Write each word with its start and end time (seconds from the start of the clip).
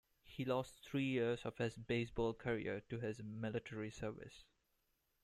He 0.23 0.45
lost 0.45 0.83
three 0.83 1.03
years 1.05 1.45
of 1.45 1.59
his 1.59 1.75
baseball 1.77 2.33
career 2.33 2.81
to 2.89 2.99
his 2.99 3.21
military 3.21 3.91
service. 3.91 4.45